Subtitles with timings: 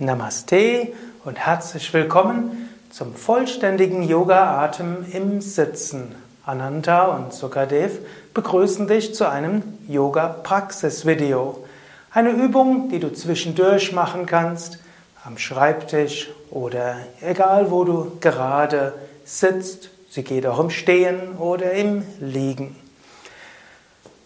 [0.00, 0.88] Namaste
[1.24, 6.16] und herzlich willkommen zum vollständigen Yoga-Atem im Sitzen.
[6.44, 8.00] Ananta und Sukadev
[8.34, 11.64] begrüßen dich zu einem Yoga-Praxis-Video.
[12.10, 14.80] Eine Übung, die du zwischendurch machen kannst,
[15.24, 19.90] am Schreibtisch oder egal wo du gerade sitzt.
[20.10, 22.74] Sie geht auch im Stehen oder im Liegen.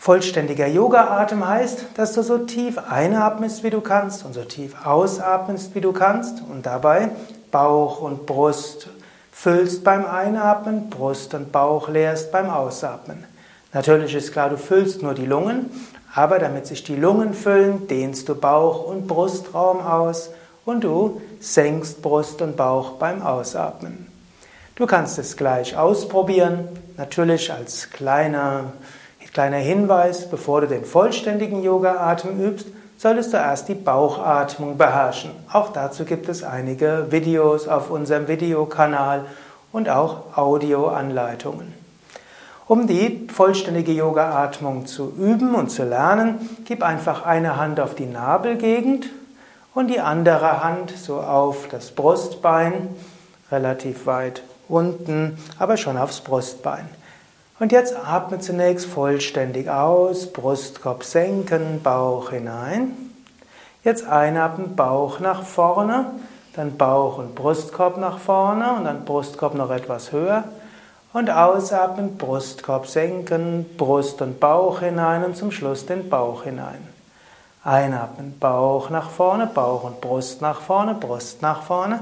[0.00, 5.74] Vollständiger Yoga-Atem heißt, dass du so tief einatmest, wie du kannst und so tief ausatmest,
[5.74, 7.10] wie du kannst und dabei
[7.50, 8.88] Bauch und Brust
[9.30, 13.24] füllst beim Einatmen, Brust und Bauch leerst beim Ausatmen.
[13.74, 15.68] Natürlich ist klar, du füllst nur die Lungen,
[16.14, 20.30] aber damit sich die Lungen füllen, dehnst du Bauch und Brustraum aus
[20.64, 24.06] und du senkst Brust und Bauch beim Ausatmen.
[24.76, 28.72] Du kannst es gleich ausprobieren, natürlich als kleiner
[29.32, 32.66] Kleiner Hinweis, bevor du den vollständigen Yoga-Atem übst,
[32.98, 35.30] solltest du erst die Bauchatmung beherrschen.
[35.52, 39.24] Auch dazu gibt es einige Videos auf unserem Videokanal
[39.72, 41.72] und auch Audioanleitungen.
[42.66, 48.06] Um die vollständige Yoga-Atmung zu üben und zu lernen, gib einfach eine Hand auf die
[48.06, 49.06] Nabelgegend
[49.74, 52.88] und die andere Hand so auf das Brustbein,
[53.50, 56.88] relativ weit unten, aber schon aufs Brustbein.
[57.60, 62.96] Und jetzt atme zunächst vollständig aus, Brustkorb senken, Bauch hinein.
[63.84, 66.06] Jetzt einatmen, Bauch nach vorne,
[66.54, 70.44] dann Bauch und Brustkorb nach vorne und dann Brustkorb noch etwas höher.
[71.12, 76.80] Und ausatmen, Brustkorb senken, Brust und Bauch hinein und zum Schluss den Bauch hinein.
[77.62, 82.00] Einatmen, Bauch nach vorne, Bauch und Brust nach vorne, Brust nach vorne.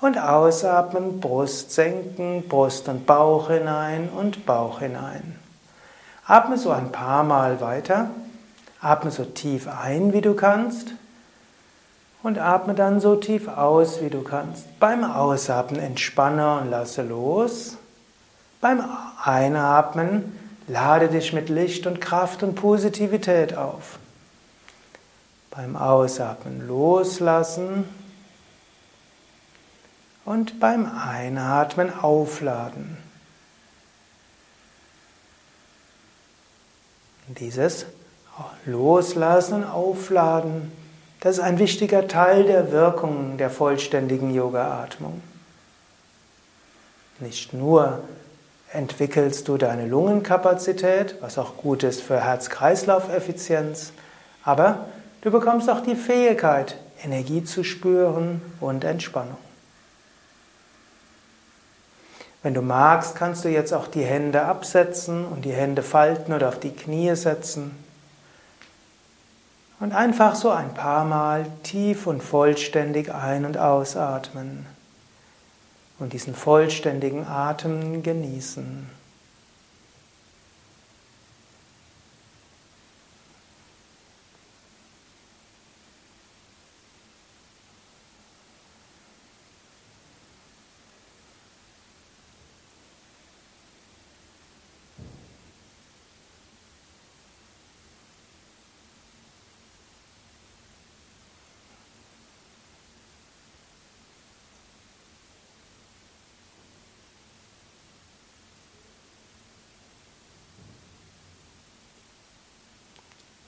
[0.00, 5.38] Und ausatmen, Brust senken, Brust und Bauch hinein und Bauch hinein.
[6.26, 8.10] Atme so ein paar Mal weiter.
[8.80, 10.88] Atme so tief ein, wie du kannst.
[12.22, 14.78] Und atme dann so tief aus, wie du kannst.
[14.80, 17.76] Beim Ausatmen entspanne und lasse los.
[18.60, 18.84] Beim
[19.22, 23.98] Einatmen lade dich mit Licht und Kraft und Positivität auf.
[25.50, 27.84] Beim Ausatmen loslassen
[30.26, 32.98] und beim Einatmen aufladen.
[37.28, 37.86] Dieses
[38.66, 40.72] Loslassen und Aufladen,
[41.20, 45.22] das ist ein wichtiger Teil der Wirkung der vollständigen Yoga-Atmung.
[47.20, 48.00] Nicht nur
[48.72, 53.92] entwickelst du deine Lungenkapazität, was auch gut ist für Herz-Kreislauf-Effizienz,
[54.44, 54.86] aber
[55.22, 59.38] du bekommst auch die Fähigkeit, Energie zu spüren und Entspannung.
[62.46, 66.46] Wenn du magst, kannst du jetzt auch die Hände absetzen und die Hände falten oder
[66.48, 67.72] auf die Knie setzen.
[69.80, 74.64] Und einfach so ein paar Mal tief und vollständig ein- und ausatmen.
[75.98, 78.88] Und diesen vollständigen Atem genießen.